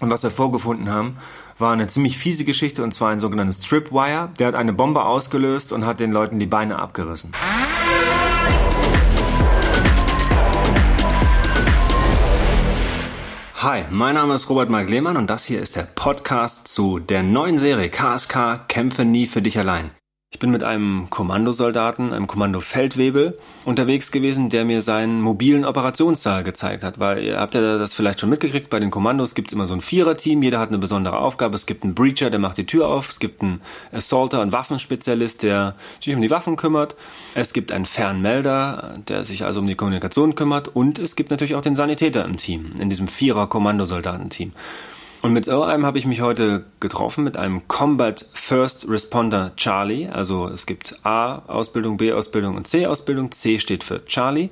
Und 0.00 0.10
was 0.10 0.22
wir 0.22 0.30
vorgefunden 0.30 0.90
haben, 0.90 1.16
war 1.58 1.72
eine 1.72 1.88
ziemlich 1.88 2.18
fiese 2.18 2.44
Geschichte 2.44 2.84
und 2.84 2.94
zwar 2.94 3.10
ein 3.10 3.18
sogenanntes 3.18 3.60
Tripwire. 3.60 4.30
Der 4.38 4.48
hat 4.48 4.54
eine 4.54 4.72
Bombe 4.72 5.04
ausgelöst 5.04 5.72
und 5.72 5.84
hat 5.86 5.98
den 5.98 6.12
Leuten 6.12 6.38
die 6.38 6.46
Beine 6.46 6.78
abgerissen. 6.78 7.32
Hi, 13.56 13.82
mein 13.90 14.14
Name 14.14 14.34
ist 14.34 14.48
Robert 14.48 14.70
Mark 14.70 14.88
Lehmann 14.88 15.16
und 15.16 15.28
das 15.28 15.44
hier 15.44 15.60
ist 15.60 15.74
der 15.74 15.82
Podcast 15.82 16.68
zu 16.68 17.00
der 17.00 17.24
neuen 17.24 17.58
Serie 17.58 17.90
KSK 17.90 18.68
Kämpfe 18.68 19.04
nie 19.04 19.26
für 19.26 19.42
dich 19.42 19.58
allein. 19.58 19.90
Ich 20.30 20.40
bin 20.40 20.50
mit 20.50 20.62
einem 20.62 21.08
Kommandosoldaten, 21.08 22.12
einem 22.12 22.26
Kommandofeldwebel 22.26 23.38
unterwegs 23.64 24.12
gewesen, 24.12 24.50
der 24.50 24.66
mir 24.66 24.82
seinen 24.82 25.22
mobilen 25.22 25.64
Operationssaal 25.64 26.44
gezeigt 26.44 26.84
hat, 26.84 27.00
weil 27.00 27.24
ihr 27.24 27.40
habt 27.40 27.54
ja 27.54 27.78
das 27.78 27.94
vielleicht 27.94 28.20
schon 28.20 28.28
mitgekriegt, 28.28 28.68
bei 28.68 28.78
den 28.78 28.90
Kommandos 28.90 29.34
gibt's 29.34 29.54
immer 29.54 29.66
so 29.66 29.72
ein 29.72 29.80
Viererteam, 29.80 30.42
jeder 30.42 30.58
hat 30.58 30.68
eine 30.68 30.76
besondere 30.76 31.18
Aufgabe. 31.18 31.56
Es 31.56 31.64
gibt 31.64 31.82
einen 31.82 31.94
Breacher, 31.94 32.28
der 32.28 32.40
macht 32.40 32.58
die 32.58 32.66
Tür 32.66 32.88
auf, 32.88 33.08
es 33.08 33.20
gibt 33.20 33.40
einen 33.40 33.62
Assaulter, 33.90 34.42
einen 34.42 34.52
Waffenspezialist, 34.52 35.44
der 35.44 35.76
sich 35.98 36.14
um 36.14 36.20
die 36.20 36.30
Waffen 36.30 36.56
kümmert, 36.56 36.94
es 37.34 37.54
gibt 37.54 37.72
einen 37.72 37.86
Fernmelder, 37.86 38.96
der 39.08 39.24
sich 39.24 39.46
also 39.46 39.60
um 39.60 39.66
die 39.66 39.76
Kommunikation 39.76 40.34
kümmert. 40.34 40.68
Und 40.68 40.98
es 40.98 41.16
gibt 41.16 41.30
natürlich 41.30 41.54
auch 41.54 41.62
den 41.62 41.74
Sanitäter 41.74 42.26
im 42.26 42.36
Team, 42.36 42.74
in 42.78 42.90
diesem 42.90 43.08
Vierer-Kommandosoldatenteam. 43.08 44.52
Und 45.20 45.32
mit 45.32 45.46
so 45.46 45.64
einem 45.64 45.84
habe 45.84 45.98
ich 45.98 46.06
mich 46.06 46.20
heute 46.20 46.64
getroffen, 46.78 47.24
mit 47.24 47.36
einem 47.36 47.66
Combat 47.66 48.26
First 48.32 48.88
Responder 48.88 49.50
Charlie. 49.56 50.08
Also 50.08 50.46
es 50.46 50.64
gibt 50.64 50.94
A-Ausbildung, 51.02 51.96
B-Ausbildung 51.96 52.56
und 52.56 52.68
C-Ausbildung. 52.68 53.32
C 53.32 53.58
steht 53.58 53.82
für 53.82 54.04
Charlie. 54.04 54.50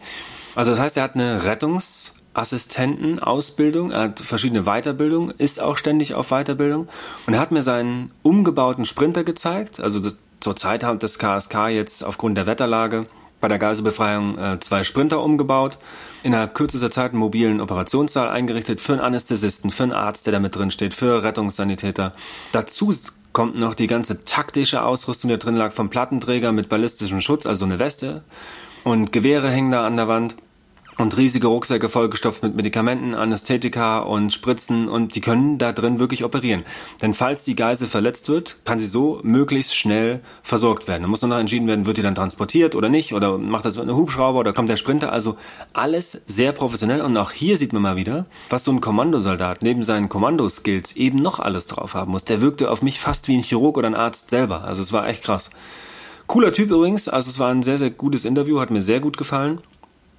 Also 0.56 0.72
das 0.72 0.80
heißt, 0.80 0.96
er 0.96 1.04
hat 1.04 1.14
eine 1.14 1.44
Rettungsassistenten-Ausbildung, 1.44 3.92
er 3.92 4.00
hat 4.00 4.18
verschiedene 4.20 4.62
Weiterbildungen, 4.62 5.32
ist 5.38 5.60
auch 5.60 5.76
ständig 5.76 6.14
auf 6.14 6.30
Weiterbildung. 6.30 6.88
Und 7.26 7.34
er 7.34 7.40
hat 7.40 7.52
mir 7.52 7.62
seinen 7.62 8.10
umgebauten 8.22 8.86
Sprinter 8.86 9.22
gezeigt. 9.22 9.78
Also 9.78 10.00
das, 10.00 10.16
zurzeit 10.40 10.82
hat 10.82 11.00
das 11.02 11.20
KSK 11.20 11.68
jetzt 11.68 12.02
aufgrund 12.02 12.38
der 12.38 12.46
Wetterlage 12.46 13.04
bei 13.40 13.48
der 13.48 13.58
Geiselbefreiung 13.58 14.38
äh, 14.38 14.60
zwei 14.60 14.82
Sprinter 14.84 15.22
umgebaut, 15.22 15.78
innerhalb 16.22 16.54
kürzester 16.54 16.90
Zeit 16.90 17.12
einen 17.12 17.20
mobilen 17.20 17.60
Operationssaal 17.60 18.28
eingerichtet 18.28 18.80
für 18.80 18.92
einen 18.92 19.02
Anästhesisten, 19.02 19.70
für 19.70 19.84
einen 19.84 19.92
Arzt, 19.92 20.26
der 20.26 20.32
da 20.32 20.40
mit 20.40 20.54
drin 20.54 20.70
steht, 20.70 20.94
für 20.94 21.22
Rettungssanitäter. 21.22 22.14
Dazu 22.52 22.92
kommt 23.32 23.58
noch 23.58 23.74
die 23.74 23.86
ganze 23.86 24.24
taktische 24.24 24.82
Ausrüstung, 24.82 25.28
die 25.28 25.38
drin 25.38 25.56
lag, 25.56 25.72
vom 25.72 25.90
Plattenträger 25.90 26.52
mit 26.52 26.68
ballistischem 26.68 27.20
Schutz, 27.20 27.46
also 27.46 27.64
eine 27.64 27.78
Weste. 27.78 28.24
Und 28.82 29.12
Gewehre 29.12 29.50
hängen 29.50 29.70
da 29.70 29.84
an 29.84 29.96
der 29.96 30.08
Wand 30.08 30.36
und 30.98 31.16
riesige 31.16 31.48
Rucksäcke 31.48 31.88
vollgestopft 31.88 32.42
mit 32.42 32.56
Medikamenten, 32.56 33.14
Anästhetika 33.14 33.98
und 33.98 34.32
Spritzen 34.32 34.88
und 34.88 35.14
die 35.14 35.20
können 35.20 35.58
da 35.58 35.72
drin 35.72 35.98
wirklich 35.98 36.24
operieren. 36.24 36.64
Denn 37.02 37.12
falls 37.12 37.44
die 37.44 37.54
Geisel 37.54 37.86
verletzt 37.86 38.28
wird, 38.28 38.56
kann 38.64 38.78
sie 38.78 38.86
so 38.86 39.20
möglichst 39.22 39.76
schnell 39.76 40.20
versorgt 40.42 40.88
werden. 40.88 41.02
Da 41.02 41.08
muss 41.08 41.20
nur 41.20 41.28
noch 41.28 41.38
entschieden 41.38 41.68
werden, 41.68 41.86
wird 41.86 41.98
die 41.98 42.02
dann 42.02 42.14
transportiert 42.14 42.74
oder 42.74 42.88
nicht 42.88 43.12
oder 43.12 43.36
macht 43.36 43.66
das 43.66 43.76
mit 43.76 43.84
einem 43.84 43.96
Hubschrauber 43.96 44.40
oder 44.40 44.52
kommt 44.52 44.70
der 44.70 44.76
Sprinter. 44.76 45.12
Also 45.12 45.36
alles 45.74 46.22
sehr 46.26 46.52
professionell 46.52 47.02
und 47.02 47.16
auch 47.16 47.30
hier 47.30 47.56
sieht 47.56 47.72
man 47.72 47.82
mal 47.82 47.96
wieder, 47.96 48.26
was 48.48 48.64
so 48.64 48.72
ein 48.72 48.80
Kommandosoldat 48.80 49.62
neben 49.62 49.82
seinen 49.82 50.08
Kommandoskills 50.08 50.96
eben 50.96 51.18
noch 51.18 51.40
alles 51.40 51.66
drauf 51.66 51.94
haben 51.94 52.12
muss. 52.12 52.24
Der 52.24 52.40
wirkte 52.40 52.70
auf 52.70 52.80
mich 52.80 53.00
fast 53.00 53.28
wie 53.28 53.36
ein 53.36 53.42
Chirurg 53.42 53.76
oder 53.76 53.88
ein 53.88 53.94
Arzt 53.94 54.30
selber. 54.30 54.64
Also 54.64 54.80
es 54.80 54.92
war 54.92 55.06
echt 55.06 55.24
krass. 55.24 55.50
Cooler 56.26 56.52
Typ 56.52 56.70
übrigens, 56.70 57.08
also 57.08 57.30
es 57.30 57.38
war 57.38 57.50
ein 57.50 57.62
sehr, 57.62 57.78
sehr 57.78 57.90
gutes 57.90 58.24
Interview, 58.24 58.58
hat 58.58 58.70
mir 58.70 58.80
sehr 58.80 58.98
gut 58.98 59.16
gefallen 59.16 59.60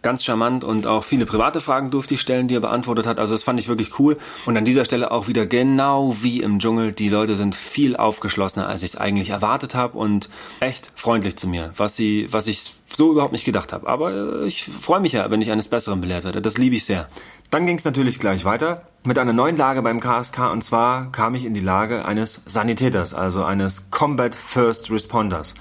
ganz 0.07 0.23
charmant 0.23 0.63
und 0.63 0.87
auch 0.87 1.03
viele 1.03 1.25
private 1.25 1.59
Fragen 1.59 1.91
durfte 1.91 2.13
ich 2.13 2.21
stellen, 2.21 2.47
die 2.47 2.55
er 2.55 2.61
beantwortet 2.61 3.05
hat. 3.05 3.19
Also 3.19 3.33
das 3.33 3.43
fand 3.43 3.59
ich 3.59 3.67
wirklich 3.67 3.99
cool. 3.99 4.17
Und 4.45 4.55
an 4.55 4.63
dieser 4.63 4.85
Stelle 4.85 5.11
auch 5.11 5.27
wieder 5.27 5.45
genau 5.45 6.15
wie 6.21 6.41
im 6.41 6.59
Dschungel. 6.59 6.93
Die 6.93 7.09
Leute 7.09 7.35
sind 7.35 7.55
viel 7.55 7.97
aufgeschlossener, 7.97 8.69
als 8.69 8.83
ich 8.83 8.91
es 8.91 8.95
eigentlich 8.95 9.31
erwartet 9.31 9.75
habe 9.75 9.97
und 9.97 10.29
echt 10.61 10.93
freundlich 10.95 11.35
zu 11.35 11.49
mir, 11.49 11.73
was 11.75 11.97
sie, 11.97 12.25
was 12.31 12.47
ich 12.47 12.75
so 12.87 13.11
überhaupt 13.11 13.33
nicht 13.33 13.43
gedacht 13.43 13.73
habe. 13.73 13.85
Aber 13.85 14.43
äh, 14.43 14.47
ich 14.47 14.63
freue 14.63 15.01
mich 15.01 15.11
ja, 15.11 15.29
wenn 15.29 15.41
ich 15.41 15.51
eines 15.51 15.67
Besseren 15.67 15.99
belehrt 15.99 16.23
werde. 16.23 16.41
Das 16.41 16.57
liebe 16.57 16.77
ich 16.77 16.85
sehr. 16.85 17.09
Dann 17.49 17.65
ging 17.65 17.75
es 17.75 17.83
natürlich 17.83 18.17
gleich 18.17 18.45
weiter 18.45 18.83
mit 19.03 19.19
einer 19.19 19.33
neuen 19.33 19.57
Lage 19.57 19.81
beim 19.81 19.99
KSK 19.99 20.53
und 20.53 20.63
zwar 20.63 21.11
kam 21.11 21.35
ich 21.35 21.43
in 21.43 21.53
die 21.53 21.59
Lage 21.59 22.05
eines 22.05 22.43
Sanitäters, 22.45 23.13
also 23.13 23.43
eines 23.43 23.91
Combat 23.91 24.35
First 24.35 24.89
Responders. 24.89 25.53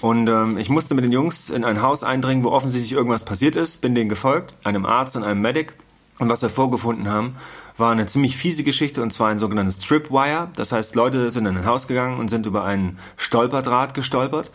Und 0.00 0.28
ähm, 0.28 0.58
ich 0.58 0.68
musste 0.68 0.94
mit 0.94 1.04
den 1.04 1.12
Jungs 1.12 1.50
in 1.50 1.64
ein 1.64 1.82
Haus 1.82 2.04
eindringen, 2.04 2.44
wo 2.44 2.50
offensichtlich 2.50 2.92
irgendwas 2.92 3.24
passiert 3.24 3.56
ist, 3.56 3.80
bin 3.80 3.94
denen 3.94 4.08
gefolgt, 4.08 4.54
einem 4.64 4.84
Arzt 4.84 5.16
und 5.16 5.24
einem 5.24 5.40
Medic. 5.40 5.74
Und 6.18 6.30
was 6.30 6.42
wir 6.42 6.48
vorgefunden 6.48 7.10
haben, 7.10 7.36
war 7.76 7.92
eine 7.92 8.06
ziemlich 8.06 8.36
fiese 8.36 8.64
Geschichte 8.64 9.02
und 9.02 9.12
zwar 9.12 9.28
ein 9.28 9.38
sogenanntes 9.38 9.80
Tripwire. 9.80 10.48
Das 10.56 10.72
heißt, 10.72 10.94
Leute 10.94 11.30
sind 11.30 11.46
in 11.46 11.56
ein 11.56 11.66
Haus 11.66 11.86
gegangen 11.88 12.18
und 12.18 12.28
sind 12.28 12.46
über 12.46 12.64
einen 12.64 12.98
Stolperdraht 13.16 13.92
gestolpert. 13.92 14.50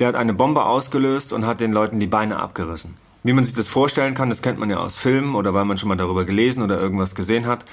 Der 0.00 0.08
hat 0.08 0.16
eine 0.16 0.34
Bombe 0.34 0.64
ausgelöst 0.64 1.32
und 1.32 1.46
hat 1.46 1.60
den 1.60 1.72
Leuten 1.72 2.00
die 2.00 2.08
Beine 2.08 2.38
abgerissen. 2.40 2.96
Wie 3.22 3.32
man 3.32 3.44
sich 3.44 3.54
das 3.54 3.68
vorstellen 3.68 4.14
kann, 4.14 4.28
das 4.28 4.42
kennt 4.42 4.58
man 4.58 4.70
ja 4.70 4.78
aus 4.78 4.96
Filmen 4.96 5.34
oder 5.34 5.54
weil 5.54 5.64
man 5.64 5.78
schon 5.78 5.88
mal 5.88 5.96
darüber 5.96 6.24
gelesen 6.24 6.62
oder 6.62 6.80
irgendwas 6.80 7.14
gesehen 7.14 7.46
hat. 7.46 7.64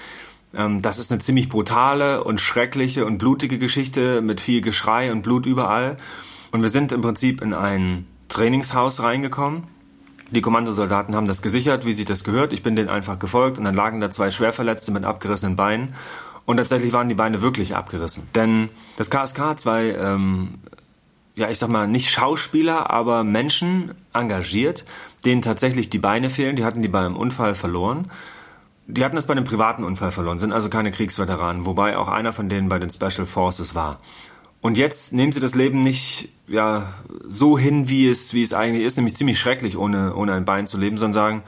Ähm, 0.53 0.81
das 0.81 0.99
ist 0.99 1.11
eine 1.11 1.19
ziemlich 1.19 1.49
brutale 1.49 2.23
und 2.23 2.39
schreckliche 2.39 3.05
und 3.05 3.17
blutige 3.17 3.57
Geschichte 3.57 4.21
mit 4.21 4.39
viel 4.39 4.61
Geschrei 4.61 5.11
und 5.11 5.23
Blut 5.23 5.45
überall. 5.45 5.97
Und 6.51 6.61
wir 6.61 6.69
sind 6.69 6.91
im 6.91 7.01
Prinzip 7.01 7.41
in 7.41 7.53
ein 7.53 8.07
Trainingshaus 8.29 9.01
reingekommen. 9.01 9.67
Die 10.31 10.41
Kommandosoldaten 10.41 11.15
haben 11.15 11.27
das 11.27 11.41
gesichert, 11.41 11.85
wie 11.85 11.93
sich 11.93 12.05
das 12.05 12.23
gehört. 12.23 12.53
Ich 12.53 12.63
bin 12.63 12.75
denen 12.75 12.89
einfach 12.89 13.19
gefolgt 13.19 13.57
und 13.57 13.65
dann 13.65 13.75
lagen 13.75 13.99
da 13.99 14.09
zwei 14.09 14.31
Schwerverletzte 14.31 14.91
mit 14.91 15.03
abgerissenen 15.03 15.55
Beinen. 15.55 15.93
Und 16.45 16.57
tatsächlich 16.57 16.93
waren 16.93 17.09
die 17.09 17.15
Beine 17.15 17.41
wirklich 17.41 17.75
abgerissen. 17.75 18.23
Denn 18.35 18.69
das 18.97 19.09
KSK 19.09 19.39
hat 19.39 19.59
zwei, 19.59 19.89
ähm, 19.89 20.55
ja, 21.35 21.49
ich 21.49 21.59
sag 21.59 21.69
mal, 21.69 21.87
nicht 21.87 22.09
Schauspieler, 22.09 22.89
aber 22.89 23.23
Menschen 23.23 23.93
engagiert, 24.13 24.85
denen 25.25 25.41
tatsächlich 25.41 25.89
die 25.89 25.99
Beine 25.99 26.29
fehlen. 26.29 26.55
Die 26.55 26.63
hatten 26.63 26.81
die 26.81 26.87
bei 26.87 26.99
einem 26.99 27.15
Unfall 27.15 27.55
verloren. 27.55 28.05
Die 28.87 29.05
hatten 29.05 29.17
es 29.17 29.25
bei 29.25 29.33
einem 29.33 29.45
privaten 29.45 29.83
Unfall 29.83 30.11
verloren, 30.11 30.39
sind 30.39 30.51
also 30.51 30.67
keine 30.67 30.91
Kriegsveteranen, 30.91 31.65
wobei 31.65 31.97
auch 31.97 32.09
einer 32.09 32.33
von 32.33 32.49
denen 32.49 32.67
bei 32.67 32.79
den 32.79 32.89
Special 32.89 33.25
Forces 33.25 33.75
war. 33.75 33.97
Und 34.59 34.77
jetzt 34.77 35.13
nehmen 35.13 35.31
sie 35.31 35.39
das 35.39 35.55
Leben 35.55 35.81
nicht 35.81 36.29
ja, 36.51 36.93
so 37.27 37.57
hin, 37.57 37.89
wie 37.89 38.07
es, 38.09 38.33
wie 38.33 38.43
es 38.43 38.53
eigentlich 38.53 38.85
ist, 38.85 38.97
nämlich 38.97 39.15
ziemlich 39.15 39.39
schrecklich, 39.39 39.77
ohne, 39.77 40.15
ohne 40.15 40.33
ein 40.33 40.45
Bein 40.45 40.67
zu 40.67 40.77
leben, 40.77 40.97
sondern 40.97 41.13
sagen, 41.13 41.43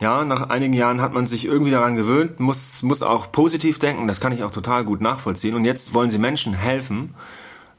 ja, 0.00 0.24
nach 0.24 0.50
einigen 0.50 0.74
Jahren 0.74 1.00
hat 1.00 1.14
man 1.14 1.24
sich 1.24 1.44
irgendwie 1.44 1.70
daran 1.70 1.96
gewöhnt, 1.96 2.40
muss, 2.40 2.82
muss 2.82 3.02
auch 3.02 3.30
positiv 3.30 3.78
denken, 3.78 4.08
das 4.08 4.20
kann 4.20 4.32
ich 4.32 4.42
auch 4.42 4.50
total 4.50 4.84
gut 4.84 5.00
nachvollziehen. 5.00 5.54
Und 5.54 5.64
jetzt 5.64 5.94
wollen 5.94 6.10
sie 6.10 6.18
Menschen 6.18 6.52
helfen, 6.52 7.14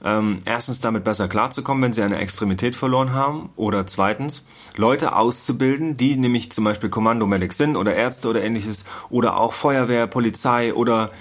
ähm, 0.03 0.39
erstens 0.45 0.81
damit 0.81 1.03
besser 1.03 1.27
klarzukommen, 1.27 1.83
wenn 1.83 1.93
sie 1.93 2.03
eine 2.03 2.17
Extremität 2.17 2.75
verloren 2.75 3.13
haben, 3.13 3.49
oder 3.55 3.85
zweitens 3.85 4.45
Leute 4.77 5.15
auszubilden, 5.15 5.95
die 5.95 6.15
nämlich 6.15 6.51
zum 6.51 6.63
Beispiel 6.63 6.89
Kommandomedics 6.89 7.57
sind 7.57 7.75
oder 7.75 7.95
Ärzte 7.95 8.29
oder 8.29 8.43
ähnliches, 8.43 8.85
oder 9.09 9.37
auch 9.37 9.53
Feuerwehr, 9.53 10.07
Polizei 10.07 10.73
oder 10.73 11.11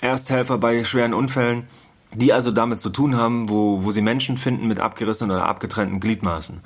Ersthelfer 0.00 0.58
bei 0.58 0.84
schweren 0.84 1.14
Unfällen, 1.14 1.64
die 2.14 2.32
also 2.32 2.50
damit 2.50 2.78
zu 2.78 2.90
tun 2.90 3.16
haben, 3.16 3.48
wo, 3.48 3.84
wo 3.84 3.90
sie 3.90 4.02
Menschen 4.02 4.36
finden 4.36 4.66
mit 4.66 4.80
abgerissenen 4.80 5.36
oder 5.36 5.46
abgetrennten 5.46 6.00
Gliedmaßen. 6.00 6.60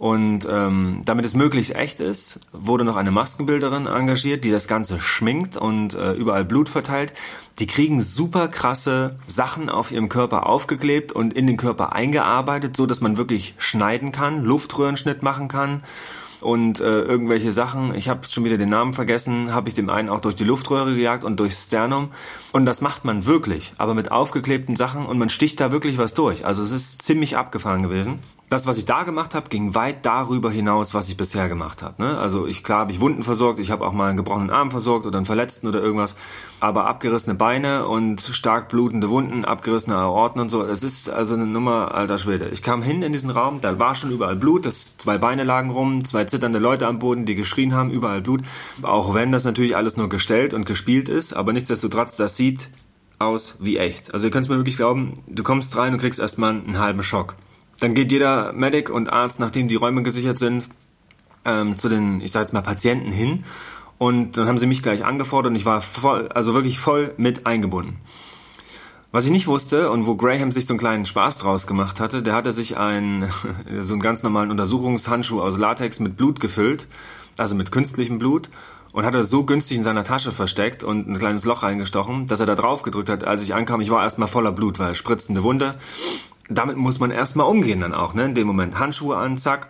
Und 0.00 0.48
ähm, 0.50 1.02
damit 1.04 1.26
es 1.26 1.34
möglichst 1.34 1.74
echt 1.74 2.00
ist, 2.00 2.40
wurde 2.52 2.84
noch 2.84 2.96
eine 2.96 3.10
Maskenbilderin 3.10 3.86
engagiert, 3.86 4.44
die 4.44 4.50
das 4.50 4.66
Ganze 4.66 4.98
schminkt 4.98 5.58
und 5.58 5.92
äh, 5.92 6.12
überall 6.12 6.46
Blut 6.46 6.70
verteilt. 6.70 7.12
Die 7.58 7.66
kriegen 7.66 8.00
super 8.00 8.48
krasse 8.48 9.18
Sachen 9.26 9.68
auf 9.68 9.92
ihrem 9.92 10.08
Körper 10.08 10.46
aufgeklebt 10.46 11.12
und 11.12 11.34
in 11.34 11.46
den 11.46 11.58
Körper 11.58 11.92
eingearbeitet, 11.92 12.78
so 12.78 12.86
dass 12.86 13.02
man 13.02 13.18
wirklich 13.18 13.54
schneiden 13.58 14.10
kann, 14.10 14.42
Luftröhrenschnitt 14.42 15.22
machen 15.22 15.48
kann 15.48 15.82
und 16.40 16.80
äh, 16.80 17.02
irgendwelche 17.02 17.52
Sachen, 17.52 17.94
ich 17.94 18.08
habe 18.08 18.26
schon 18.26 18.44
wieder 18.44 18.58
den 18.58 18.70
Namen 18.70 18.94
vergessen, 18.94 19.52
habe 19.52 19.68
ich 19.68 19.74
dem 19.74 19.90
einen 19.90 20.08
auch 20.08 20.20
durch 20.20 20.34
die 20.34 20.44
Luftröhre 20.44 20.94
gejagt 20.94 21.24
und 21.24 21.38
durchs 21.38 21.66
Sternum. 21.66 22.10
Und 22.52 22.66
das 22.66 22.80
macht 22.80 23.04
man 23.04 23.26
wirklich, 23.26 23.72
aber 23.78 23.94
mit 23.94 24.10
aufgeklebten 24.10 24.76
Sachen 24.76 25.06
und 25.06 25.18
man 25.18 25.28
sticht 25.28 25.60
da 25.60 25.72
wirklich 25.72 25.98
was 25.98 26.14
durch. 26.14 26.44
Also 26.44 26.62
es 26.62 26.72
ist 26.72 27.02
ziemlich 27.02 27.36
abgefahren 27.36 27.82
gewesen 27.82 28.20
das, 28.50 28.66
was 28.66 28.78
ich 28.78 28.84
da 28.84 29.04
gemacht 29.04 29.36
habe, 29.36 29.48
ging 29.48 29.76
weit 29.76 30.04
darüber 30.04 30.50
hinaus, 30.50 30.92
was 30.92 31.08
ich 31.08 31.16
bisher 31.16 31.48
gemacht 31.48 31.82
habe. 31.82 32.02
Ne? 32.02 32.18
Also 32.18 32.48
ich 32.48 32.64
klar 32.64 32.80
habe 32.80 32.92
ich 32.92 33.00
Wunden 33.00 33.22
versorgt, 33.22 33.60
ich 33.60 33.70
habe 33.70 33.86
auch 33.86 33.92
mal 33.92 34.08
einen 34.08 34.16
gebrochenen 34.16 34.50
Arm 34.50 34.72
versorgt 34.72 35.06
oder 35.06 35.18
einen 35.18 35.24
Verletzten 35.24 35.68
oder 35.68 35.80
irgendwas, 35.80 36.16
aber 36.58 36.86
abgerissene 36.86 37.36
Beine 37.36 37.86
und 37.86 38.20
stark 38.20 38.68
blutende 38.68 39.08
Wunden, 39.08 39.44
abgerissene 39.44 39.94
Aorten 39.94 40.40
und 40.40 40.48
so, 40.48 40.64
es 40.64 40.82
ist 40.82 41.08
also 41.08 41.34
eine 41.34 41.46
Nummer 41.46 41.94
alter 41.94 42.18
Schwede. 42.18 42.48
Ich 42.48 42.60
kam 42.60 42.82
hin 42.82 43.02
in 43.02 43.12
diesen 43.12 43.30
Raum, 43.30 43.60
da 43.60 43.78
war 43.78 43.94
schon 43.94 44.10
überall 44.10 44.34
Blut, 44.34 44.66
das 44.66 44.96
zwei 44.96 45.16
Beine 45.16 45.44
lagen 45.44 45.70
rum, 45.70 46.04
zwei 46.04 46.24
zitternde 46.24 46.58
Leute 46.58 46.88
am 46.88 46.98
Boden, 46.98 47.26
die 47.26 47.36
geschrien 47.36 47.72
haben, 47.72 47.92
überall 47.92 48.20
Blut. 48.20 48.42
Auch 48.82 49.14
wenn 49.14 49.30
das 49.30 49.44
natürlich 49.44 49.76
alles 49.76 49.96
nur 49.96 50.08
gestellt 50.08 50.54
und 50.54 50.66
gespielt 50.66 51.08
ist, 51.08 51.34
aber 51.34 51.52
nichtsdestotrotz, 51.52 52.16
das 52.16 52.36
sieht 52.36 52.68
aus 53.20 53.54
wie 53.60 53.78
echt. 53.78 54.12
Also 54.12 54.26
ihr 54.26 54.32
könnt 54.32 54.46
es 54.46 54.50
mir 54.50 54.56
wirklich 54.56 54.76
glauben, 54.76 55.14
du 55.28 55.44
kommst 55.44 55.76
rein 55.76 55.92
und 55.92 56.00
kriegst 56.00 56.18
erstmal 56.18 56.50
einen 56.50 56.80
halben 56.80 57.04
Schock. 57.04 57.36
Dann 57.80 57.94
geht 57.94 58.12
jeder 58.12 58.52
Medic 58.52 58.90
und 58.90 59.12
Arzt, 59.12 59.40
nachdem 59.40 59.68
die 59.68 59.76
Räume 59.76 60.02
gesichert 60.02 60.38
sind, 60.38 60.64
ähm, 61.44 61.76
zu 61.76 61.88
den, 61.88 62.20
ich 62.20 62.32
sage 62.32 62.44
jetzt 62.44 62.52
mal, 62.52 62.60
Patienten 62.60 63.10
hin 63.10 63.44
Und 63.98 64.36
dann 64.36 64.48
haben 64.48 64.58
sie 64.58 64.66
mich 64.66 64.82
gleich 64.82 65.04
angefordert 65.04 65.50
und 65.50 65.56
ich 65.56 65.66
war 65.66 65.80
voll, 65.80 66.28
also 66.28 66.54
wirklich 66.54 66.78
voll 66.78 67.14
mit 67.16 67.46
eingebunden. 67.46 67.98
Was 69.12 69.24
ich 69.24 69.30
nicht 69.30 69.46
wusste 69.46 69.90
und 69.90 70.06
wo 70.06 70.14
Graham 70.14 70.52
sich 70.52 70.66
so 70.66 70.72
einen 70.72 70.78
kleinen 70.78 71.04
Spaß 71.04 71.38
draus 71.38 71.66
gemacht 71.66 71.98
hatte, 71.98 72.22
der 72.22 72.34
hatte 72.34 72.52
sich 72.52 72.76
einen, 72.76 73.28
so 73.80 73.94
einen 73.94 74.02
ganz 74.02 74.22
normalen 74.22 74.50
Untersuchungshandschuh 74.50 75.42
aus 75.42 75.58
Latex 75.58 76.00
mit 76.00 76.16
Blut 76.16 76.38
gefüllt, 76.40 76.86
also 77.36 77.54
mit 77.54 77.72
künstlichem 77.72 78.18
Blut, 78.18 78.50
und 78.92 79.04
hat 79.04 79.14
er 79.14 79.24
so 79.24 79.44
günstig 79.44 79.76
in 79.76 79.82
seiner 79.82 80.04
Tasche 80.04 80.32
versteckt 80.32 80.82
und 80.82 81.08
ein 81.08 81.18
kleines 81.18 81.44
Loch 81.44 81.62
reingestochen, 81.62 82.26
dass 82.26 82.40
er 82.40 82.46
da 82.46 82.54
drauf 82.54 82.82
gedrückt 82.82 83.08
hat, 83.08 83.24
als 83.24 83.42
ich 83.42 83.54
ankam. 83.54 83.80
Ich 83.80 83.90
war 83.90 84.02
erstmal 84.02 84.28
voller 84.28 84.52
Blut, 84.52 84.78
weil 84.78 84.94
spritzende 84.94 85.42
Wunde. 85.42 85.72
Damit 86.50 86.76
muss 86.76 86.98
man 86.98 87.10
erstmal 87.10 87.46
umgehen 87.46 87.80
dann 87.80 87.94
auch, 87.94 88.12
ne? 88.12 88.24
In 88.26 88.34
dem 88.34 88.46
Moment 88.46 88.78
Handschuhe 88.78 89.16
an, 89.16 89.38
zack, 89.38 89.68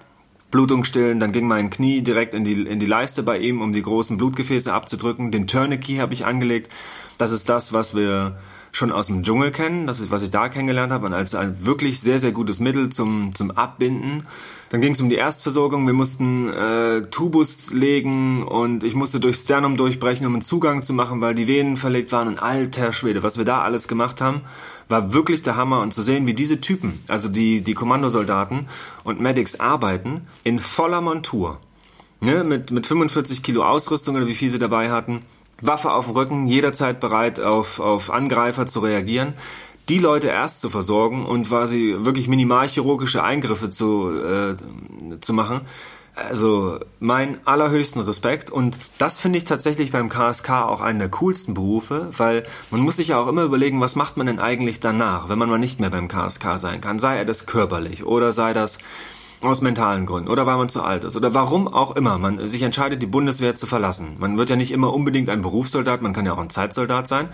Blutung 0.50 0.84
stillen, 0.84 1.20
dann 1.20 1.30
ging 1.30 1.46
mein 1.46 1.70
Knie 1.70 2.02
direkt 2.02 2.34
in 2.34 2.42
die, 2.42 2.62
in 2.62 2.80
die 2.80 2.86
Leiste 2.86 3.22
bei 3.22 3.38
ihm, 3.38 3.60
um 3.60 3.72
die 3.72 3.82
großen 3.82 4.16
Blutgefäße 4.16 4.72
abzudrücken. 4.72 5.30
Den 5.30 5.46
Tourniquet 5.46 6.00
habe 6.00 6.14
ich 6.14 6.24
angelegt. 6.24 6.72
Das 7.18 7.30
ist 7.30 7.48
das, 7.48 7.72
was 7.72 7.94
wir 7.94 8.38
schon 8.72 8.92
aus 8.92 9.08
dem 9.08 9.22
Dschungel 9.22 9.50
kennen, 9.50 9.86
das 9.86 10.00
ist, 10.00 10.10
was 10.10 10.22
ich 10.22 10.30
da 10.30 10.48
kennengelernt 10.48 10.92
habe, 10.92 11.06
und 11.06 11.12
als 11.12 11.34
ein 11.34 11.64
wirklich 11.64 12.00
sehr, 12.00 12.18
sehr 12.18 12.32
gutes 12.32 12.60
Mittel 12.60 12.90
zum, 12.90 13.34
zum 13.34 13.50
Abbinden. 13.50 14.24
Dann 14.70 14.80
ging 14.80 14.92
es 14.92 15.00
um 15.00 15.08
die 15.08 15.16
Erstversorgung, 15.16 15.84
wir 15.86 15.94
mussten 15.94 16.48
äh, 16.48 17.02
Tubus 17.02 17.72
legen. 17.72 18.44
Und 18.44 18.84
ich 18.84 18.94
musste 18.94 19.18
durch 19.18 19.36
Sternum 19.36 19.76
durchbrechen, 19.76 20.24
um 20.26 20.34
einen 20.34 20.42
Zugang 20.42 20.82
zu 20.82 20.92
machen, 20.92 21.20
weil 21.20 21.34
die 21.34 21.48
Venen 21.48 21.76
verlegt 21.76 22.12
waren. 22.12 22.28
Und 22.28 22.38
alter 22.38 22.92
Schwede, 22.92 23.24
was 23.24 23.36
wir 23.36 23.44
da 23.44 23.62
alles 23.62 23.88
gemacht 23.88 24.20
haben, 24.20 24.42
war 24.88 25.12
wirklich 25.12 25.42
der 25.42 25.56
Hammer. 25.56 25.80
Und 25.80 25.92
zu 25.92 26.02
sehen, 26.02 26.28
wie 26.28 26.34
diese 26.34 26.60
Typen, 26.60 27.00
also 27.08 27.28
die, 27.28 27.62
die 27.62 27.74
Kommandosoldaten 27.74 28.68
und 29.02 29.20
Medics 29.20 29.58
arbeiten, 29.58 30.28
in 30.44 30.60
voller 30.60 31.00
Montur, 31.00 31.58
ne, 32.20 32.44
mit, 32.44 32.70
mit 32.70 32.86
45 32.86 33.42
Kilo 33.42 33.64
Ausrüstung 33.64 34.14
oder 34.14 34.28
wie 34.28 34.34
viel 34.34 34.50
sie 34.50 34.60
dabei 34.60 34.92
hatten, 34.92 35.22
Waffe 35.60 35.92
auf 35.92 36.06
dem 36.06 36.14
Rücken, 36.14 36.46
jederzeit 36.46 37.00
bereit 37.00 37.40
auf, 37.40 37.80
auf 37.80 38.10
Angreifer 38.10 38.66
zu 38.66 38.80
reagieren, 38.80 39.34
die 39.88 39.98
Leute 39.98 40.28
erst 40.28 40.60
zu 40.60 40.70
versorgen 40.70 41.26
und 41.26 41.48
quasi 41.48 41.96
wirklich 41.98 42.28
minimalchirurgische 42.28 43.22
Eingriffe 43.22 43.70
zu, 43.70 44.10
äh, 44.10 44.54
zu 45.20 45.32
machen. 45.32 45.62
Also 46.14 46.80
mein 46.98 47.38
allerhöchsten 47.46 48.02
Respekt 48.02 48.50
und 48.50 48.78
das 48.98 49.18
finde 49.18 49.38
ich 49.38 49.44
tatsächlich 49.44 49.90
beim 49.90 50.08
KSK 50.08 50.50
auch 50.50 50.80
einen 50.80 50.98
der 50.98 51.08
coolsten 51.08 51.54
Berufe, 51.54 52.08
weil 52.16 52.44
man 52.70 52.80
muss 52.80 52.96
sich 52.96 53.08
ja 53.08 53.18
auch 53.18 53.28
immer 53.28 53.44
überlegen, 53.44 53.80
was 53.80 53.96
macht 53.96 54.16
man 54.16 54.26
denn 54.26 54.38
eigentlich 54.38 54.80
danach, 54.80 55.28
wenn 55.28 55.38
man 55.38 55.48
mal 55.48 55.58
nicht 55.58 55.80
mehr 55.80 55.90
beim 55.90 56.08
KSK 56.08 56.58
sein 56.58 56.80
kann. 56.80 56.98
Sei 56.98 57.16
er 57.16 57.24
das 57.24 57.46
körperlich 57.46 58.04
oder 58.04 58.32
sei 58.32 58.52
das 58.52 58.78
aus 59.40 59.60
mentalen 59.60 60.06
Gründen 60.06 60.28
oder 60.28 60.46
weil 60.46 60.56
man 60.56 60.68
zu 60.68 60.82
alt 60.82 61.04
ist 61.04 61.16
oder 61.16 61.32
warum 61.34 61.66
auch 61.66 61.96
immer 61.96 62.18
man 62.18 62.46
sich 62.48 62.62
entscheidet, 62.62 63.00
die 63.00 63.06
Bundeswehr 63.06 63.54
zu 63.54 63.66
verlassen. 63.66 64.16
Man 64.18 64.36
wird 64.36 64.50
ja 64.50 64.56
nicht 64.56 64.70
immer 64.70 64.92
unbedingt 64.92 65.30
ein 65.30 65.42
Berufssoldat, 65.42 66.02
man 66.02 66.12
kann 66.12 66.26
ja 66.26 66.34
auch 66.34 66.38
ein 66.38 66.50
Zeitsoldat 66.50 67.08
sein. 67.08 67.28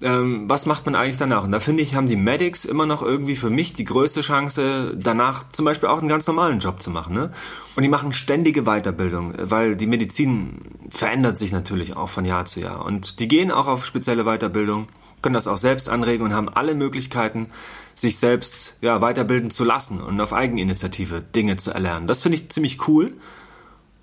Ähm, 0.00 0.48
was 0.48 0.64
macht 0.66 0.86
man 0.86 0.94
eigentlich 0.94 1.16
danach? 1.18 1.42
Und 1.42 1.50
da 1.50 1.58
finde 1.58 1.82
ich, 1.82 1.94
haben 1.94 2.06
die 2.06 2.16
Medics 2.16 2.64
immer 2.64 2.86
noch 2.86 3.02
irgendwie 3.02 3.34
für 3.34 3.50
mich 3.50 3.72
die 3.72 3.84
größte 3.84 4.20
Chance, 4.20 4.96
danach 4.96 5.50
zum 5.50 5.64
Beispiel 5.64 5.88
auch 5.88 5.98
einen 5.98 6.08
ganz 6.08 6.26
normalen 6.26 6.60
Job 6.60 6.80
zu 6.80 6.90
machen. 6.90 7.14
Ne? 7.14 7.32
Und 7.74 7.82
die 7.82 7.88
machen 7.88 8.12
ständige 8.12 8.62
Weiterbildung, 8.62 9.34
weil 9.36 9.74
die 9.74 9.88
Medizin 9.88 10.60
verändert 10.90 11.36
sich 11.36 11.50
natürlich 11.50 11.96
auch 11.96 12.08
von 12.08 12.24
Jahr 12.24 12.44
zu 12.44 12.60
Jahr. 12.60 12.84
Und 12.84 13.18
die 13.18 13.26
gehen 13.26 13.50
auch 13.50 13.66
auf 13.66 13.86
spezielle 13.86 14.22
Weiterbildung, 14.24 14.86
können 15.22 15.34
das 15.34 15.46
auch 15.46 15.58
selbst 15.58 15.88
anregen 15.88 16.24
und 16.24 16.34
haben 16.34 16.48
alle 16.48 16.74
Möglichkeiten, 16.74 17.48
sich 17.94 18.18
selbst 18.18 18.76
ja, 18.80 19.00
weiterbilden 19.00 19.50
zu 19.50 19.64
lassen 19.64 20.00
und 20.00 20.20
auf 20.20 20.32
Eigeninitiative 20.32 21.22
Dinge 21.22 21.56
zu 21.56 21.72
erlernen. 21.72 22.06
Das 22.06 22.20
finde 22.20 22.38
ich 22.38 22.50
ziemlich 22.50 22.88
cool. 22.88 23.14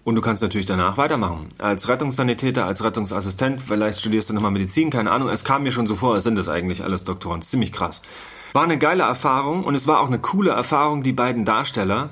Und 0.03 0.13
du 0.13 0.21
kannst 0.21 0.43
natürlich 0.43 0.67
danach 0.67 0.97
weitermachen. 0.97 1.49
Als 1.57 1.89
Rettungssanitäter, 1.89 2.65
als 2.65 2.83
Rettungsassistent, 2.83 3.59
vielleicht 3.59 3.99
studierst 3.99 4.29
du 4.29 4.35
nochmal 4.35 4.51
Medizin, 4.51 4.91
keine 4.91 5.09
Ahnung. 5.09 5.29
Es 5.29 5.43
kam 5.43 5.63
mir 5.63 5.71
schon 5.71 5.87
so 5.87 5.95
vor, 5.95 6.13
als 6.13 6.23
sind 6.23 6.35
das 6.35 6.47
eigentlich 6.47 6.83
alles 6.83 7.05
Doktoren. 7.05 7.41
Ziemlich 7.41 7.71
krass. 7.71 8.03
War 8.53 8.63
eine 8.63 8.77
geile 8.77 9.01
Erfahrung 9.01 9.63
und 9.63 9.73
es 9.73 9.87
war 9.87 10.01
auch 10.01 10.07
eine 10.07 10.19
coole 10.19 10.51
Erfahrung, 10.51 11.01
die 11.01 11.11
beiden 11.11 11.43
Darsteller, 11.43 12.09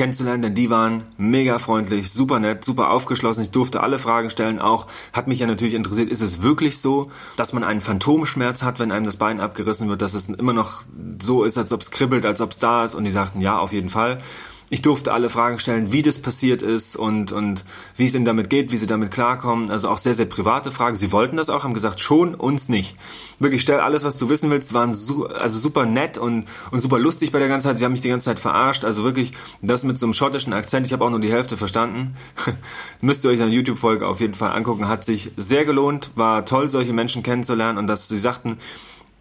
kennenzulernen, 0.00 0.40
denn 0.40 0.54
die 0.54 0.70
waren 0.70 1.02
mega 1.18 1.58
freundlich, 1.58 2.10
super 2.10 2.40
nett, 2.40 2.64
super 2.64 2.88
aufgeschlossen. 2.88 3.42
Ich 3.42 3.50
durfte 3.50 3.82
alle 3.82 3.98
Fragen 3.98 4.30
stellen. 4.30 4.58
Auch 4.58 4.86
hat 5.12 5.28
mich 5.28 5.40
ja 5.40 5.46
natürlich 5.46 5.74
interessiert, 5.74 6.08
ist 6.08 6.22
es 6.22 6.40
wirklich 6.40 6.80
so, 6.80 7.10
dass 7.36 7.52
man 7.52 7.64
einen 7.64 7.82
Phantomschmerz 7.82 8.62
hat, 8.62 8.78
wenn 8.78 8.92
einem 8.92 9.04
das 9.04 9.16
Bein 9.16 9.42
abgerissen 9.42 9.90
wird, 9.90 10.00
dass 10.00 10.14
es 10.14 10.30
immer 10.30 10.54
noch 10.54 10.84
so 11.20 11.44
ist, 11.44 11.58
als 11.58 11.70
ob 11.70 11.82
es 11.82 11.90
kribbelt, 11.90 12.24
als 12.24 12.40
ob 12.40 12.52
es 12.52 12.58
da 12.58 12.86
ist. 12.86 12.94
Und 12.94 13.04
die 13.04 13.10
sagten, 13.10 13.42
ja, 13.42 13.58
auf 13.58 13.74
jeden 13.74 13.90
Fall. 13.90 14.22
Ich 14.72 14.82
durfte 14.82 15.12
alle 15.12 15.30
Fragen 15.30 15.58
stellen, 15.58 15.90
wie 15.90 16.00
das 16.00 16.22
passiert 16.22 16.62
ist 16.62 16.94
und, 16.94 17.32
und 17.32 17.64
wie 17.96 18.06
es 18.06 18.14
ihnen 18.14 18.24
damit 18.24 18.48
geht, 18.48 18.70
wie 18.70 18.76
sie 18.76 18.86
damit 18.86 19.10
klarkommen. 19.10 19.68
Also 19.68 19.88
auch 19.88 19.98
sehr, 19.98 20.14
sehr 20.14 20.26
private 20.26 20.70
Fragen. 20.70 20.94
Sie 20.94 21.10
wollten 21.10 21.36
das 21.36 21.50
auch, 21.50 21.64
haben 21.64 21.74
gesagt, 21.74 21.98
schon 21.98 22.36
uns 22.36 22.68
nicht. 22.68 22.94
Wirklich, 23.40 23.62
stell 23.62 23.80
alles, 23.80 24.04
was 24.04 24.16
du 24.16 24.28
wissen 24.28 24.48
willst, 24.48 24.72
waren 24.72 24.94
su 24.94 25.26
also 25.26 25.58
super 25.58 25.86
nett 25.86 26.18
und, 26.18 26.46
und 26.70 26.78
super 26.78 27.00
lustig 27.00 27.32
bei 27.32 27.40
der 27.40 27.48
ganzen 27.48 27.66
Zeit. 27.66 27.78
Sie 27.78 27.84
haben 27.84 27.90
mich 27.90 28.00
die 28.00 28.10
ganze 28.10 28.26
Zeit 28.26 28.38
verarscht. 28.38 28.84
Also 28.84 29.02
wirklich, 29.02 29.32
das 29.60 29.82
mit 29.82 29.98
so 29.98 30.06
einem 30.06 30.14
schottischen 30.14 30.52
Akzent, 30.52 30.86
ich 30.86 30.92
habe 30.92 31.04
auch 31.04 31.10
nur 31.10 31.20
die 31.20 31.32
Hälfte 31.32 31.56
verstanden. 31.56 32.14
Müsst 33.02 33.24
ihr 33.24 33.30
euch 33.30 33.42
eine 33.42 33.50
YouTube-Folge 33.50 34.06
auf 34.06 34.20
jeden 34.20 34.34
Fall 34.34 34.52
angucken. 34.52 34.86
Hat 34.86 35.04
sich 35.04 35.32
sehr 35.36 35.64
gelohnt, 35.64 36.12
war 36.14 36.44
toll, 36.44 36.68
solche 36.68 36.92
Menschen 36.92 37.24
kennenzulernen 37.24 37.76
und 37.76 37.88
dass 37.88 38.08
sie 38.08 38.16
sagten, 38.16 38.58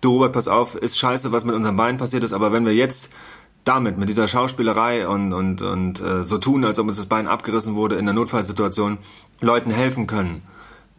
du 0.01 0.11
Robert, 0.13 0.33
pass 0.33 0.47
auf, 0.47 0.75
ist 0.75 0.99
scheiße, 0.99 1.31
was 1.31 1.43
mit 1.43 1.55
unserem 1.55 1.75
Bein 1.75 1.97
passiert 1.97 2.23
ist, 2.23 2.33
aber 2.33 2.51
wenn 2.51 2.65
wir 2.65 2.73
jetzt 2.73 3.09
damit, 3.63 3.97
mit 3.97 4.09
dieser 4.09 4.27
Schauspielerei 4.27 5.07
und, 5.07 5.33
und, 5.33 5.61
und 5.61 6.01
äh, 6.01 6.23
so 6.23 6.37
tun, 6.37 6.65
als 6.65 6.79
ob 6.79 6.87
uns 6.87 6.97
das 6.97 7.05
Bein 7.05 7.27
abgerissen 7.27 7.75
wurde 7.75 7.95
in 7.95 8.05
der 8.05 8.15
Notfallsituation, 8.15 8.97
Leuten 9.41 9.71
helfen 9.71 10.07
können, 10.07 10.41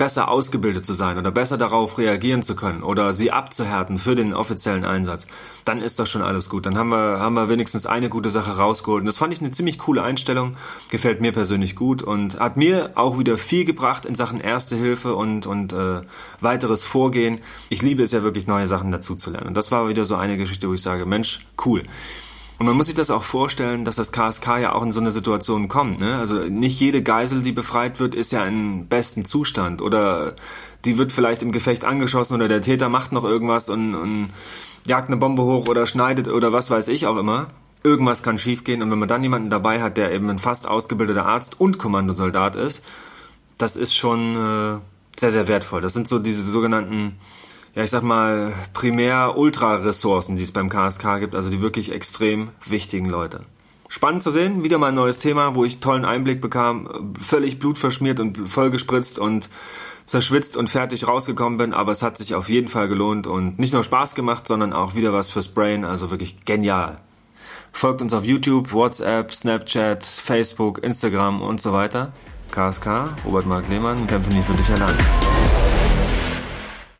besser 0.00 0.30
ausgebildet 0.30 0.86
zu 0.86 0.94
sein 0.94 1.18
oder 1.18 1.30
besser 1.30 1.58
darauf 1.58 1.98
reagieren 1.98 2.42
zu 2.42 2.56
können 2.56 2.82
oder 2.82 3.12
sie 3.12 3.32
abzuhärten 3.32 3.98
für 3.98 4.14
den 4.14 4.32
offiziellen 4.32 4.86
Einsatz, 4.86 5.26
dann 5.66 5.82
ist 5.82 5.98
das 5.98 6.08
schon 6.08 6.22
alles 6.22 6.48
gut. 6.48 6.64
Dann 6.64 6.78
haben 6.78 6.88
wir, 6.88 7.18
haben 7.18 7.34
wir 7.34 7.50
wenigstens 7.50 7.84
eine 7.84 8.08
gute 8.08 8.30
Sache 8.30 8.56
rausgeholt. 8.56 9.00
Und 9.00 9.06
das 9.06 9.18
fand 9.18 9.34
ich 9.34 9.40
eine 9.40 9.50
ziemlich 9.50 9.78
coole 9.78 10.02
Einstellung, 10.02 10.56
gefällt 10.88 11.20
mir 11.20 11.32
persönlich 11.32 11.76
gut 11.76 12.02
und 12.02 12.40
hat 12.40 12.56
mir 12.56 12.92
auch 12.94 13.18
wieder 13.18 13.36
viel 13.36 13.66
gebracht 13.66 14.06
in 14.06 14.14
Sachen 14.14 14.40
Erste 14.40 14.74
Hilfe 14.74 15.14
und, 15.14 15.46
und 15.46 15.74
äh, 15.74 16.00
weiteres 16.40 16.82
Vorgehen. 16.82 17.40
Ich 17.68 17.82
liebe 17.82 18.02
es 18.02 18.10
ja 18.10 18.22
wirklich, 18.22 18.46
neue 18.46 18.66
Sachen 18.66 18.92
dazu 18.92 19.16
zu 19.16 19.30
lernen. 19.30 19.48
Und 19.48 19.56
das 19.58 19.70
war 19.70 19.86
wieder 19.86 20.06
so 20.06 20.16
eine 20.16 20.38
Geschichte, 20.38 20.66
wo 20.66 20.72
ich 20.72 20.80
sage, 20.80 21.04
Mensch, 21.04 21.40
cool. 21.66 21.82
Und 22.60 22.66
man 22.66 22.76
muss 22.76 22.86
sich 22.86 22.94
das 22.94 23.10
auch 23.10 23.22
vorstellen, 23.22 23.86
dass 23.86 23.96
das 23.96 24.12
KSK 24.12 24.58
ja 24.58 24.74
auch 24.74 24.82
in 24.82 24.92
so 24.92 25.00
eine 25.00 25.12
Situation 25.12 25.68
kommt. 25.68 25.98
Ne? 25.98 26.18
Also 26.18 26.40
nicht 26.40 26.78
jede 26.78 27.02
Geisel, 27.02 27.40
die 27.40 27.52
befreit 27.52 27.98
wird, 28.00 28.14
ist 28.14 28.32
ja 28.32 28.44
in 28.44 28.86
bestem 28.86 29.24
Zustand. 29.24 29.80
Oder 29.80 30.34
die 30.84 30.98
wird 30.98 31.10
vielleicht 31.10 31.42
im 31.42 31.52
Gefecht 31.52 31.86
angeschossen 31.86 32.34
oder 32.34 32.48
der 32.48 32.60
Täter 32.60 32.90
macht 32.90 33.12
noch 33.12 33.24
irgendwas 33.24 33.70
und, 33.70 33.94
und 33.94 34.28
jagt 34.86 35.08
eine 35.08 35.16
Bombe 35.16 35.42
hoch 35.42 35.68
oder 35.68 35.86
schneidet 35.86 36.28
oder 36.28 36.52
was 36.52 36.68
weiß 36.68 36.88
ich 36.88 37.06
auch 37.06 37.16
immer. 37.16 37.46
Irgendwas 37.82 38.22
kann 38.22 38.38
schiefgehen 38.38 38.82
und 38.82 38.90
wenn 38.90 38.98
man 38.98 39.08
dann 39.08 39.22
jemanden 39.22 39.48
dabei 39.48 39.80
hat, 39.80 39.96
der 39.96 40.12
eben 40.12 40.28
ein 40.28 40.38
fast 40.38 40.68
ausgebildeter 40.68 41.24
Arzt 41.24 41.58
und 41.58 41.78
Kommandosoldat 41.78 42.56
ist, 42.56 42.84
das 43.56 43.74
ist 43.74 43.96
schon 43.96 44.36
äh, 44.36 44.78
sehr, 45.18 45.30
sehr 45.30 45.48
wertvoll. 45.48 45.80
Das 45.80 45.94
sind 45.94 46.08
so 46.08 46.18
diese 46.18 46.42
sogenannten 46.42 47.16
ja, 47.74 47.84
ich 47.84 47.90
sag 47.90 48.02
mal, 48.02 48.52
primär 48.72 49.36
Ultra-Ressourcen, 49.36 50.36
die 50.36 50.42
es 50.42 50.52
beim 50.52 50.68
KSK 50.68 51.20
gibt, 51.20 51.34
also 51.34 51.50
die 51.50 51.60
wirklich 51.60 51.92
extrem 51.92 52.50
wichtigen 52.66 53.08
Leute. 53.08 53.42
Spannend 53.88 54.22
zu 54.22 54.30
sehen, 54.30 54.62
wieder 54.62 54.78
mal 54.78 54.88
ein 54.88 54.94
neues 54.94 55.18
Thema, 55.18 55.54
wo 55.54 55.64
ich 55.64 55.80
tollen 55.80 56.04
Einblick 56.04 56.40
bekam, 56.40 57.14
völlig 57.20 57.58
blutverschmiert 57.58 58.20
und 58.20 58.48
vollgespritzt 58.48 59.18
und 59.18 59.50
zerschwitzt 60.06 60.56
und 60.56 60.70
fertig 60.70 61.06
rausgekommen 61.06 61.58
bin, 61.58 61.72
aber 61.72 61.92
es 61.92 62.02
hat 62.02 62.16
sich 62.16 62.34
auf 62.34 62.48
jeden 62.48 62.68
Fall 62.68 62.88
gelohnt 62.88 63.26
und 63.26 63.58
nicht 63.58 63.72
nur 63.72 63.84
Spaß 63.84 64.14
gemacht, 64.14 64.46
sondern 64.46 64.72
auch 64.72 64.94
wieder 64.94 65.12
was 65.12 65.30
fürs 65.30 65.48
Brain, 65.48 65.84
also 65.84 66.10
wirklich 66.10 66.44
genial. 66.44 66.98
Folgt 67.72 68.02
uns 68.02 68.12
auf 68.12 68.24
YouTube, 68.24 68.72
WhatsApp, 68.72 69.32
Snapchat, 69.32 70.04
Facebook, 70.04 70.82
Instagram 70.82 71.40
und 71.42 71.60
so 71.60 71.72
weiter. 71.72 72.12
KSK, 72.50 73.14
Robert 73.24 73.46
Mark 73.46 73.68
Lehmann, 73.68 74.06
kämpfe 74.08 74.32
nicht 74.32 74.46
für 74.46 74.54
dich 74.54 74.68
allein. 74.70 75.29